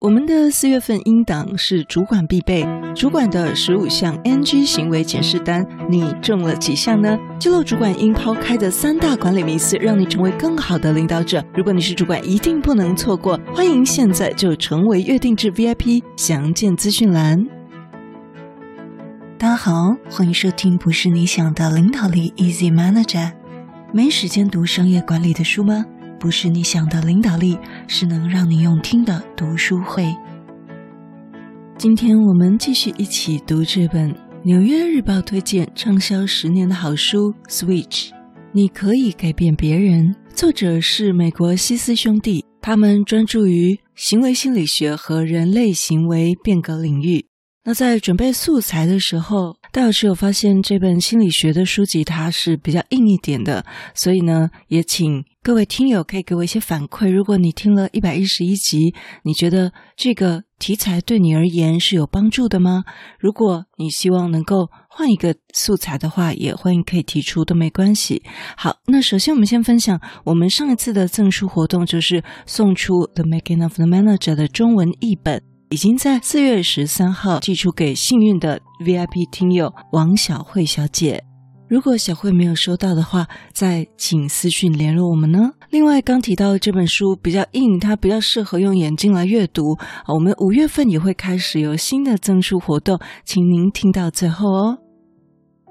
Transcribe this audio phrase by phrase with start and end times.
[0.00, 2.64] 我们的四月份音档是主管必备，
[2.94, 7.18] 主管的十五项 NG 行为检视单，你中了几项呢？
[7.40, 11.44] 揭露主管应抛开的三大管理迷思，让你成为更好的领导者。
[11.52, 13.36] 如果你是主管，一定不能错过。
[13.52, 17.44] 欢迎现在就成为月定制 VIP，详见资讯栏。
[19.36, 23.32] 大家好，欢迎收听不是你想的领导力 Easy Manager。
[23.92, 25.84] 没时间读商业管理的书吗？
[26.18, 27.56] 不是你想的领导力，
[27.86, 30.12] 是能让你用听的读书会。
[31.76, 34.12] 今天我们继续一起读这本
[34.42, 38.08] 《纽约日报》推荐畅销十年的好书《Switch》，
[38.52, 40.14] 你可以改变别人。
[40.34, 47.26] 作者是美国西斯兄弟，他们专注于行为心理学和人类行为变革领域。
[47.64, 57.10] 那在准备素材的时候，戴老师有发现这本心理学的书籍它是比较硬一点的，所以呢，也请各位听友可以给我一些反馈。
[57.10, 62.84] 如果你听了一百一十一集，你觉得这个题材对你而言是有帮助的吗？
[63.18, 68.22] 如果你希望能够换一个素材的话，也欢迎可以提出，都没关系。
[68.58, 75.42] 好，那首先我们先分享我们上一次的赠书活动，就是送出《The Making of the Manager》的中文译本。
[75.70, 81.24] 已经在四月十三号寄出给幸运的 VIP 听友王小慧小姐。
[81.68, 85.50] 如果小慧没有收到的话，再请私讯联络我们呢。
[85.70, 89.76] 另外，刚提到这本书比较硬，它比较适合用眼睛来阅读。
[90.06, 94.78] 我们五月份也会开始有新的赠书活动，请您听到最后哦。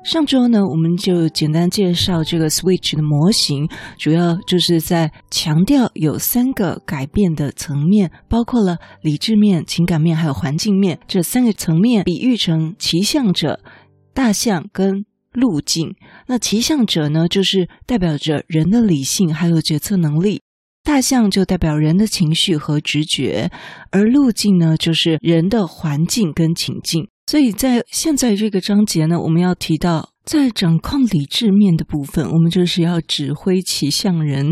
[0.04, 3.68] 上周呢，我们就简单介绍这个 Switch 的模型，
[3.98, 13.60] 主要就是在强调有三个改变的层面，包括了理智面、情感面还有环境面这三个层面，比喻成骑象者、
[14.14, 15.04] 大象跟
[15.38, 15.96] 路径。
[16.26, 20.40] 那骑象者呢，就是代表着人的理性还有决策能力；
[20.84, 23.52] 大象就代表人的情绪和直觉，
[23.92, 27.08] 而路径呢，就是人的环境跟情境。
[27.28, 34.50] 所以在现在这个章节呢，我们要提到，在掌控理智面的部分，我们就是要指挥骑象人。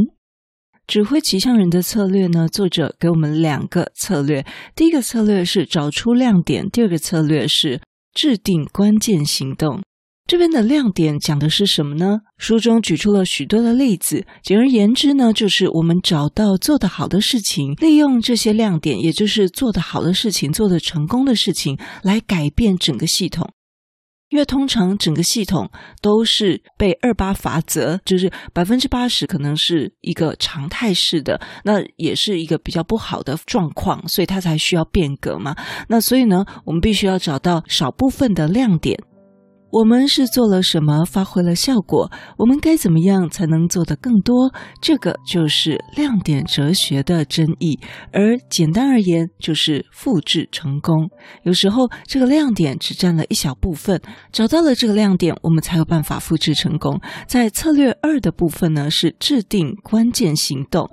[0.86, 4.46] 指挥骑象人的策略呢，作者给我们两个策略。
[4.76, 7.82] 第一个策略是找出亮点，第二个策略是
[8.14, 9.82] 制定关键行动。
[10.28, 12.22] 这边的亮点讲的是什么呢？
[12.40, 23.48] 书中举出了许多的例子，简而言之呢，就是我们找到做得好的事情，利用这些亮点，也就是做得好的事情、做得成功的事情，来改变整个系统。
[24.30, 25.70] 因为通常整个系统
[26.02, 35.56] 都是被二八法则，就是百分之八十可能是一个常态式的，那也是一个比较不好的状况，所以它才需要变革嘛。
[35.88, 39.00] 那所以呢，我们必须要找到少部分的亮点。
[39.76, 42.10] 我们是做了什么，发挥了效果？
[42.38, 44.50] 我们该怎么样才能做得更多？
[44.82, 47.78] 这个就是亮点哲学的真义。
[48.14, 51.10] 而简单而言，就是复制成功。
[51.44, 57.02] 有时候这个亮点只占了一小部分，找到了这个亮点，我们才有办法复制成功。
[57.28, 60.90] 在策略二的部分呢，是制定关键行动。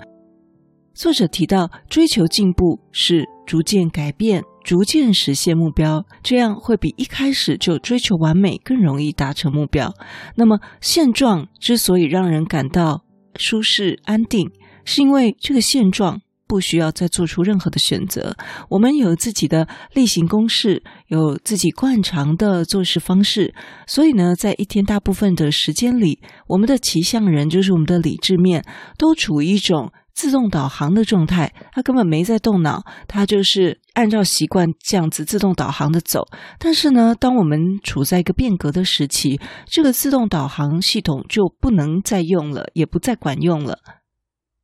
[0.93, 4.43] 作者提到，追求进步是逐渐改变。
[4.65, 9.93] 逐渐实现目标，这样会比一开始就追求完美更容易达成目标。
[10.37, 13.03] 那么，现状之所以让人感到
[13.37, 14.51] 舒适安定，
[14.85, 18.37] 是因为这个现状不需要再做出任何的选择。
[18.69, 23.55] 我们有自己的例行公事，有自己惯常的做事方式，
[23.87, 28.65] 所以呢，在一天大部分的时间里，我们的骑象人就是我们的理智面，
[28.97, 29.93] 都处于一种。
[30.15, 36.27] 自动导航的状态，他根本没在动脑，他就是按照习惯这样子自动导航的走。
[36.59, 43.79] 但是呢，当我们处在一个变革的时期，这个自动导航系统就不能再用了，也不再管用了。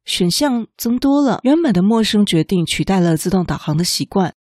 [0.05, 4.35] 选项增多了，原本的陌生决定取代了自动导航的习惯。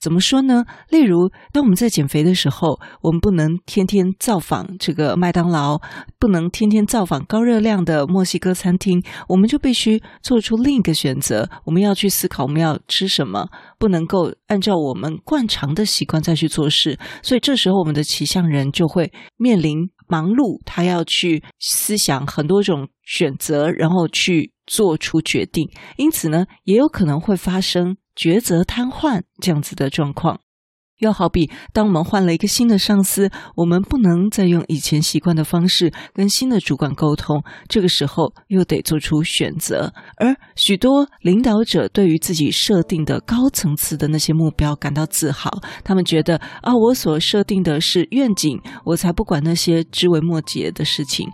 [0.00, 0.64] 怎么说呢？
[0.88, 5.78] 例如，当我们在减肥的时候，我们不能天天造访这个麦当劳，
[6.18, 11.50] 不能天天造访高热量的墨西哥餐厅，我们就必须做出另一个选择。
[11.66, 13.46] 我们要去思考我们要吃什么，
[13.78, 16.98] 不能够按照我们惯常的习惯再去做事。
[17.22, 25.68] 所以这时候，我们的骑象人就会面临忙碌，他要去思想很多种选择，然后去做出决定。
[25.98, 27.98] 因此呢，也有可能会发生。
[28.20, 30.40] 抉择瘫痪这样子的状况，
[30.98, 39.94] 又好比当我们换了一个新的上司，我们不能再用以前习惯的方式跟新的主管沟通，这个时候又得做出选择。
[40.18, 45.50] 而许多领导者对于自己设定的高层次的那些目标感到自豪，
[45.82, 51.26] 他们觉得啊，我所设定的是愿景，我才不管那些枝微末节的事情。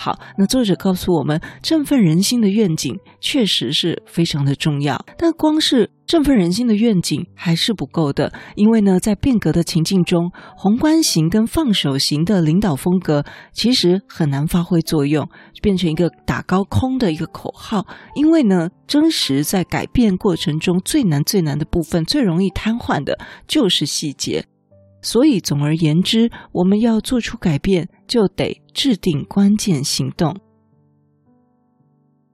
[0.00, 15.28] 好，那作者告诉我们，振奋人心的愿景确实是非常的重要，但光是振奋人心的愿景还是不够的，因为呢，在变革的情境中，宏观型跟放手型的领导风格其实很难发挥作用，
[15.60, 17.84] 变成一个打高空的一个口号。
[18.14, 23.18] 因为呢，真实在改变过程中最难最难的部分，最容易瘫痪的
[23.48, 24.44] 就是细节。
[25.00, 30.34] 所以，总而言之，我们要做出改变，就得制定关键行动。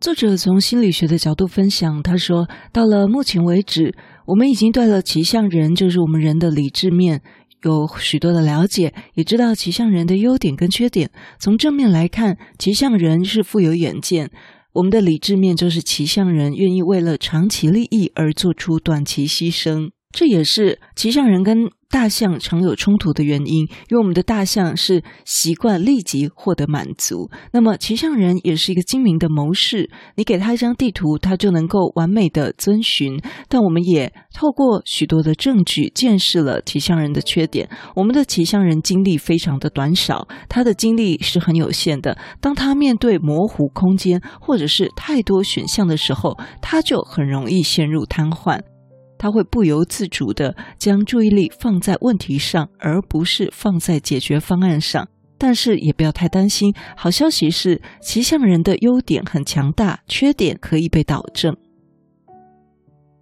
[0.00, 3.94] 作者从心理学的角度分享，他说：“到了目前为止，
[4.26, 7.22] 我们已经对了骑象人，就是我们人的理智面，
[7.62, 11.10] 有许多的了解，也知道骑象人的优点跟缺点。
[11.38, 14.28] 从正面来看，骑象人是富有远见；
[14.74, 19.88] 我们的理智面就是骑象人愿意为了长期利益而做出短期牺牲。
[20.14, 23.58] 这也是骑象人跟。”大象常有冲突的原因，
[23.88, 27.30] 因为我们的大象是习惯立即获得满足。
[27.52, 33.16] 那么骑象人也是一个精明的谋士，你给他一张地图，他就能够完美的遵循。
[33.48, 37.68] 但我们也透过许多的证据，见识了骑象人的缺点。
[37.94, 42.18] 我们的骑象人精力非常的短少，他的精力是很有限的。
[42.40, 48.73] 当他面对模糊空间或者是太多选项的时候，他就很容易陷入瘫痪。
[49.18, 55.08] 他会不由自主地将注意力放在问题上，而不是放在解决方案上。
[55.36, 61.56] 但是也不要太担心，好消息是，骑象人的优点很强大，缺点可以被导正。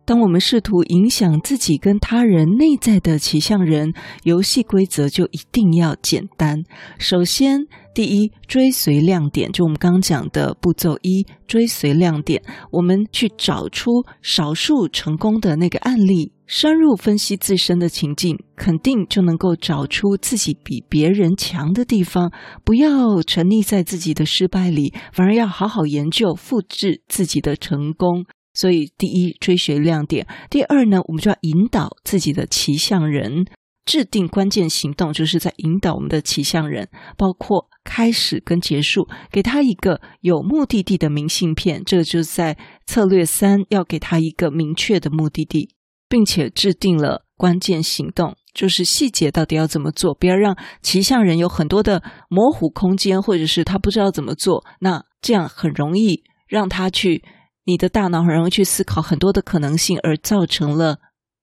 [0.05, 3.93] 当我们试图影响自己跟他人内在的骑象人，
[4.25, 6.65] 游戏规则就一定要简单。
[6.99, 7.61] 首先，
[7.95, 12.43] 第一，追随亮点，就我们刚刚讲的步骤一，追随亮点。
[12.73, 13.91] 我们去找出
[14.21, 22.33] 少数成功的那个案例，深入分析自身的情境，肯定就能够找出自己比别人强的地方。
[22.65, 28.25] 不要沉溺在自己的失败里，反而要好好研究，复制自己的成功。
[28.55, 33.47] 所以，第一，追随亮点；第二呢，我们就要引导自己的骑象人
[33.85, 41.83] 制定关键行动，就是在引导我们的骑象人，包括开始跟结束，给他一个有目的地的明信片。
[41.85, 42.57] 这个就是在
[42.87, 45.71] 策略三，要给他一个明确的目的地，
[46.09, 57.25] 并且制定了关键行动，就是细节到底要怎么做，不要让骑象人有很多的模糊空间，或者是他不知道怎么做，那这样很容易让他去。
[57.65, 60.99] 你的大脑很容易去思考很多的可能性，而造成了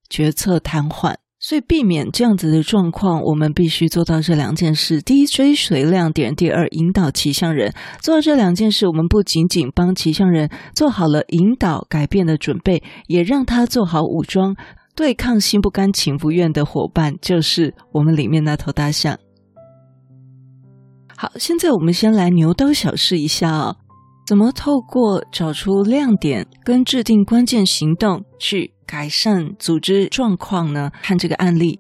[0.10, 1.16] 决策瘫痪。
[1.42, 7.74] 所以，避免这样子的状况，我们必须做到这两件事：第一，追随亮点；第二，引导骑象人。
[8.02, 14.58] 做到这两件事，我们不仅仅帮骑象人做好了引导改变的准备，也让他做好武装，
[14.98, 19.18] 对抗心不甘情不愿的伙伴，就是我们里面那头大象。
[21.16, 23.78] 好，现在我们先来牛刀小试一下哦。
[24.30, 30.92] 怎么透过找出亮点跟制定关键行动去改善组织状况呢？
[31.02, 31.80] 看这个案例，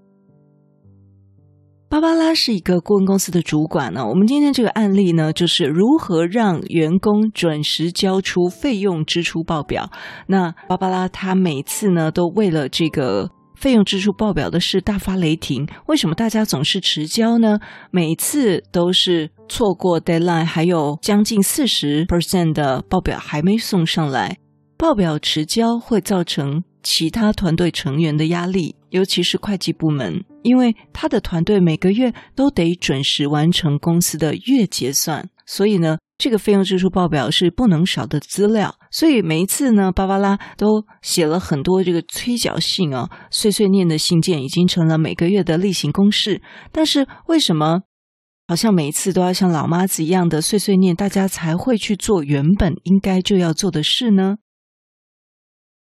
[1.87, 4.03] 芭芭拉是一个顾问公司的主管呢。
[4.07, 9.91] 我们今天这个案例呢，就是如何让员工准时交出费用支出报表。
[10.25, 13.29] 那芭芭拉她每次呢，都为了这个。
[13.59, 17.59] 费用支出报表的事大发雷霆，为什么大家总是迟交呢？
[17.91, 24.37] 每次都是错过 deadline，还有将近四十 percent 的报表还没送上来。
[24.77, 35.97] 报表迟交会造成其他团队成员的压力，尤其是会计部门，因为他的团队每个月都得准时完成公司的月结算，所以呢。
[36.17, 46.41] 这个费用支出报表是不能少的资料，所以每一次呢，芭芭拉都写了很多这个催缴信啊，碎碎念的信件已经成了每个月的例行公事。
[46.71, 47.81] 但是为什么
[48.47, 54.37] 好像每一次都要像老妈子一样的碎碎念，大家才会去做原本应该就要做的事呢？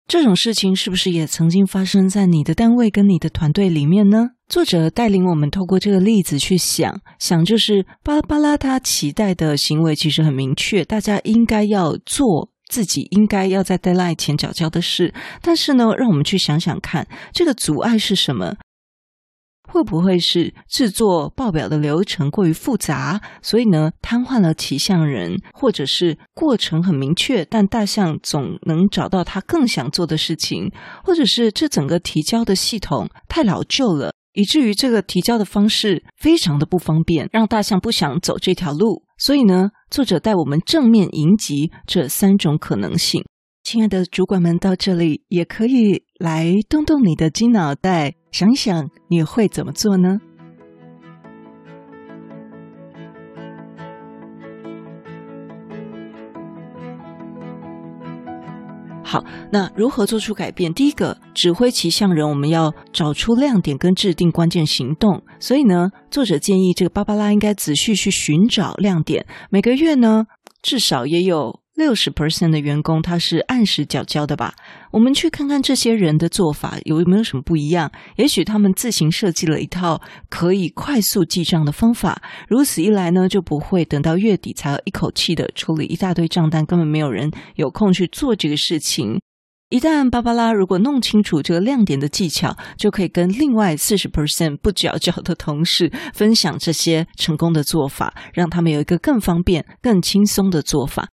[0.07, 4.29] 这种事情是不是也曾经发生在你的单位跟你的团队里面呢？
[4.47, 18.55] 作者带领我们透过这个例子去想，想就是芭芭拉他期待的行为其实很明确，大家应该要做自己应该要在 deadline 前缴交的事，但是呢，让我们去想想看，这个阻碍是什么？
[19.67, 30.71] 会不会是制作报表的流程过于复杂，所以呢，瘫痪了骑象人，或者是过程很明确，但大象总能找到他更想做的事情，
[31.03, 39.03] 或者是这整个提交的系统太老旧了，以至于这个提交的方式非常的不方便，让大象不想走这条路。
[39.17, 43.23] 所以呢，作者带我们正面迎击这三种可能性。
[43.63, 50.19] 亲爱的主管们，到这里也可以来动动你的金脑袋，想想你会怎么做呢？
[59.15, 60.73] 好，那如何做出改变？
[60.73, 65.23] 第一个，指挥骑象人，我们要找出亮点跟制定关键行动。
[65.39, 69.25] 所以呢，作者建议这个芭芭拉应该仔细去寻找亮点。
[69.49, 70.27] 每个月呢，
[70.61, 74.55] 至少也有六十 percent 的员工他是按时缴交的吧？
[74.91, 77.91] 我们去看看这些人的做法有没有什么不一样？
[78.15, 82.21] 也许他们自行设计了一套可以快速记账的方法。
[82.47, 89.19] 如此一来呢，就不会等到月底才要一口气的处理一大堆账单，根本没有人有空去做这个事情。
[89.69, 101.09] 一旦芭芭拉如果弄清楚这个亮点的技巧，就可以跟另外四十 percent 不缴缴的同事分享这些成功的做法，让他们有一个更方便、更轻松的做法。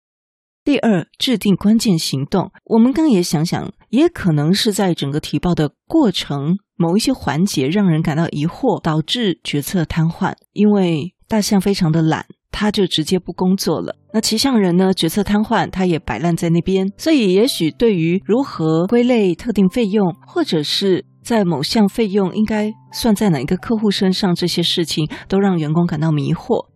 [0.66, 2.50] 第二，制定关键行动。
[2.64, 10.34] 我们刚也想想，也可能是在整个提报的过程某一些环节让人感到疑惑，导致决策瘫痪。
[10.52, 12.26] 因为大象非常的懒。
[12.58, 13.96] 他就直接不工作了。
[14.14, 14.94] 那骑象人呢？
[14.94, 16.90] 决策瘫痪，他也摆烂在那边。
[16.96, 26.68] 所以，也许对于如何归类特定费用，或者是在某项费用应该算在哪一个客户身上，这些事情都让员工感到迷惑。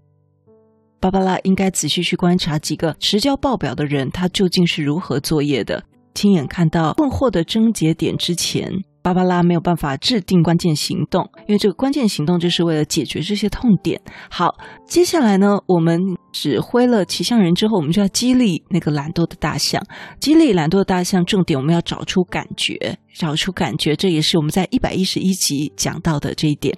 [1.00, 5.83] 芭芭拉应该仔细去观察几个迟交报表的人，他究竟是如何作业的，
[6.14, 8.71] 亲眼看到困惑的症结点之前。
[9.02, 13.99] 芭芭拉没有办法制定关键行动，因为这个关键行动就是为了解决这些痛点。
[14.30, 14.54] 好，
[14.87, 15.99] 接下来呢，我们
[16.33, 19.83] 指挥了骑象人之后，我们就要激励那个懒惰的大象。
[20.21, 26.76] 激励懒惰的大象，重点我们要找出感觉，找出感觉，这也是我们在一百一十一集讲到的这一点。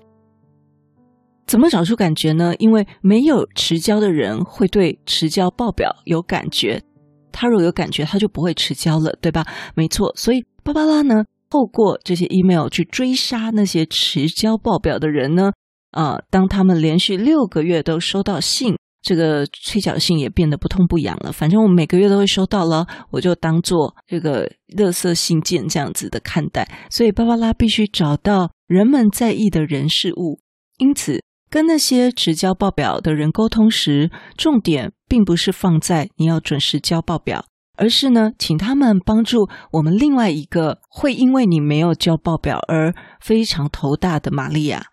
[1.47, 2.55] 怎么找出感觉呢？
[2.59, 6.83] 因为没有迟交的人会对迟交报表有感觉，
[7.31, 9.47] 他若有感觉，他就不会迟交了，对吧？
[9.75, 15.53] 没错，所以芭芭拉呢，透过这些 email 去追杀那些迟交报表的人呢？
[15.91, 21.31] 啊、当他们连续六个月都收到信，这个催缴信也变得不痛不痒了。
[21.31, 26.67] 反正我每个月都会收到了，我就当做这个垃圾信件这样子的看待。
[26.89, 30.41] 所以芭芭拉必须找到人们在意的人事物。
[30.79, 31.21] 因此，
[31.53, 37.45] 跟那些只交报表的人沟通时，重点并不是放在你要准时交报表。
[37.77, 44.87] 而是呢，请他们帮助我们另外一个会因为你没有交报表而非常头大的玛利亚，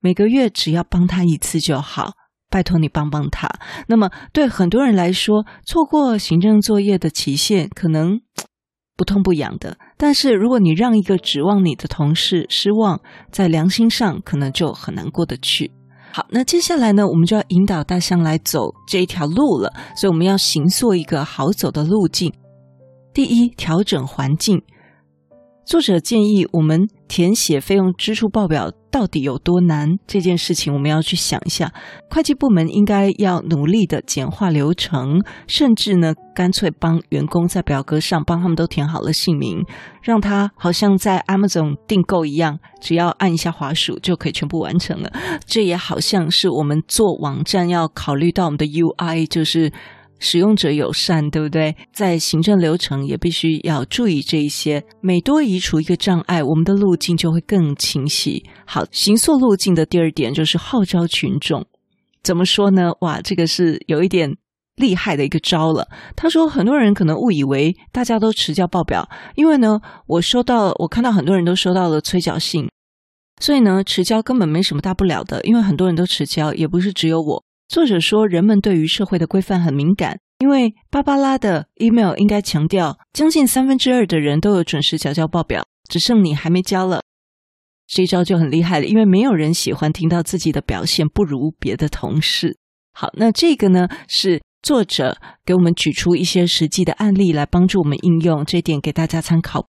[0.00, 2.14] 每个月只要帮他一次就好，
[2.50, 3.48] 拜托你帮帮他。
[3.86, 8.20] 那么对很多人来说，错过行政作业的期限可能
[8.96, 13.00] 不痛不痒的，但是如果你让一个指望你的同事失望，
[13.30, 15.70] 在良心上可能就很难过得去。
[16.12, 19.72] 好，那接下来呢，我们就要引导大象来走这一条路了。
[19.96, 22.32] 所以我们要行做一个好走的路径。
[23.14, 24.60] 第一，调整环境。
[25.70, 29.88] 作者建议我们填写费用支出报表到底有多难？
[30.04, 31.72] 这件事情我们要去想一下。
[32.10, 39.64] 会计部门应该要努力的简化流程，甚至呢，干脆帮员工在表格上帮他们都填好了姓名，
[40.02, 45.12] 让他好像在 Amazon 订购一样，只要按一下滑鼠就可以全部完成了。
[45.46, 49.72] 这也好像是我们做网站要考虑到我们的 UI，就是。
[50.20, 51.74] 使用者友善，对不对？
[51.92, 54.84] 在行政流程也必须要注意这一些。
[55.00, 58.44] 每多移除一个障碍，我们的路径就会更清晰。
[58.64, 61.66] 好，行塑路径的第二点就是号召群众。
[62.22, 62.92] 怎么说呢？
[63.00, 64.36] 哇，这个是有一点
[64.76, 65.88] 厉害的一个招了。
[66.14, 72.68] 他说，很多人可能误以为大家都迟交报表，因为呢，我收到，我看到很多人都收到了催缴信，
[73.40, 77.42] 所以呢，迟交根本没什么大不了的，因为很多人都迟交，也不是只有我。
[77.70, 87.00] 作者说，人们对于社会的规范很敏感，因为芭芭拉的 email 应该强调，将近三分之二的人都有准时缴交报表，只剩你还没交了。
[87.86, 92.58] 这一招就很厉害了，因为没有人喜欢听到自己的表现不如别的同事。
[92.92, 99.69] 好，那这个呢，是作者给我们举出一些实际的案例来帮助我们应用，这点给大家参考。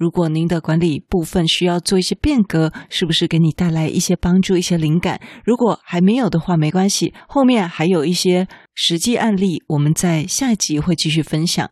[0.00, 5.20] 如果您的管理部分需要做一些变革，是不是给你带来一些帮助、一些灵感？
[5.44, 11.68] 如果还没有的话，没关系，后面还有一些实际案例，我们在下一集会继续分享。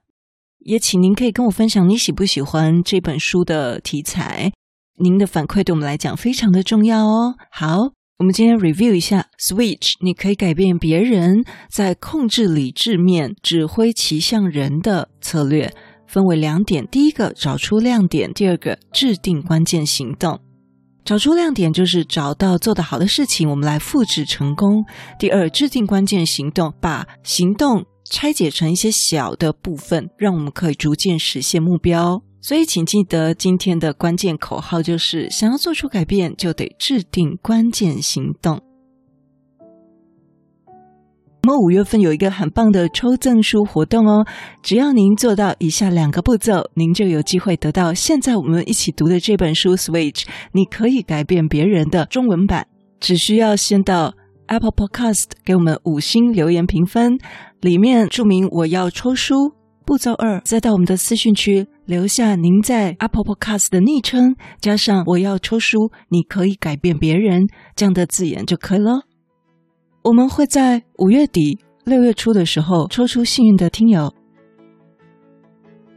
[0.58, 4.52] 也请您可以跟我分享你喜不喜欢这本书的题材，
[5.02, 7.36] 您的反馈对我们来讲非常的重要哦。
[7.50, 15.72] 好，我们今天 review 一下 Switch，你可以改变别人在控制理智面指挥骑象人的策略。
[16.08, 20.40] 分为两点：第一个，找出亮点；第二个，制定关键行动。
[21.04, 24.84] 找出亮点就是找到做得好的事情，我们来复制成功。
[25.18, 32.22] 第二，制定关键行动，把行动拆解成一些小的部分，让我们可以逐渐实现目标。
[32.40, 38.60] 所以，请记得今天的关键口号就是：想要做出改变，就得制定关键行动。
[41.48, 44.26] 我们五月份有一个很棒的抽赠书活动哦，
[44.62, 52.66] 只要您做到以下两个步骤，您就有机会得到现在我们一起读的这本书《Switch》，你可以改变别人的中文版，
[53.00, 54.12] 只需要先到
[54.48, 57.18] Apple Podcast 给我们五星留言评分，
[57.62, 59.54] 里面注明我要抽书。
[59.86, 69.08] 步骤二，再到我们的私讯区留下您在 Apple Podcast 的昵称，加上我要抽书，你可以改变别人这样的字眼就可以了。
[70.02, 74.12] 我们会在五月底、六月初的时候抽出幸运的听友。